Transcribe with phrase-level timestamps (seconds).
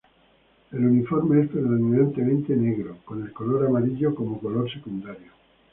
[0.71, 5.31] El uniforme es predominantemente negro, con el color amarillo como color secundario.